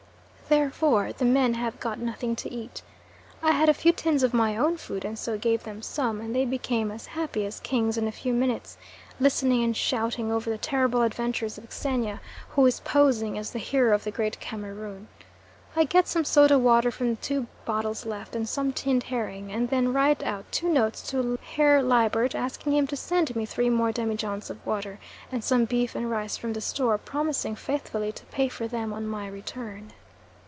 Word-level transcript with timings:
Therefore 0.51 1.13
the 1.13 1.23
men 1.23 1.53
have 1.53 1.79
got 1.79 1.97
nothing 1.97 2.35
to 2.35 2.51
eat. 2.51 2.81
I 3.41 3.51
had 3.53 3.69
a 3.69 3.73
few 3.73 3.93
tins 3.93 4.21
of 4.21 4.33
my 4.33 4.57
own 4.57 4.75
food 4.75 5.05
and 5.05 5.17
so 5.17 5.37
gave 5.37 5.63
them 5.63 5.81
some, 5.81 6.19
and 6.19 6.35
they 6.35 6.43
became 6.43 6.91
as 6.91 7.05
happy 7.05 7.45
as 7.45 7.61
kings 7.61 7.97
in 7.97 8.05
a 8.05 8.11
few 8.11 8.33
minutes, 8.33 8.77
listening 9.17 9.63
and 9.63 9.77
shouting 9.77 10.29
over 10.29 10.49
the 10.49 10.57
terrible 10.57 11.03
adventures 11.03 11.57
of 11.57 11.71
Xenia, 11.71 12.19
who 12.49 12.65
is 12.65 12.81
posing 12.81 13.37
as 13.37 13.51
the 13.51 13.59
Hero 13.59 13.95
of 13.95 14.03
the 14.03 14.11
Great 14.11 14.41
Cameroon. 14.41 15.07
I 15.73 15.85
get 15.85 16.05
some 16.09 16.25
soda 16.25 16.59
water 16.59 16.91
from 16.91 17.11
the 17.11 17.21
two 17.21 17.47
bottles 17.63 18.05
left 18.05 18.35
and 18.35 18.47
some 18.49 18.73
tinned 18.73 19.03
herring, 19.03 19.53
and 19.53 19.69
then 19.69 19.93
write 19.93 20.21
out 20.21 20.51
two 20.51 20.67
notes 20.67 21.01
to 21.11 21.39
Herr 21.55 21.81
Liebert 21.81 22.35
asking 22.35 22.73
him 22.73 22.87
to 22.87 22.97
send 22.97 23.37
me 23.37 23.45
three 23.45 23.69
more 23.69 23.93
demijohns 23.93 24.49
of 24.49 24.63
water, 24.65 24.99
and 25.31 25.45
some 25.45 25.63
beef 25.63 25.95
and 25.95 26.11
rice 26.11 26.35
from 26.35 26.51
the 26.51 26.59
store, 26.61 26.97
promising 26.97 27.55
faithfully 27.55 28.11
to 28.11 28.25
pay 28.25 28.49
for 28.49 28.67
them 28.67 28.91
on 28.91 29.07
my 29.07 29.29
return. 29.29 29.93